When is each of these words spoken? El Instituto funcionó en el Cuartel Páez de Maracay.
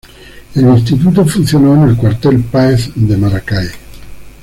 El 0.55 0.63
Instituto 0.67 1.23
funcionó 1.27 1.75
en 1.83 1.91
el 1.91 1.95
Cuartel 1.95 2.43
Páez 2.45 2.89
de 2.95 3.17
Maracay. 3.17 3.67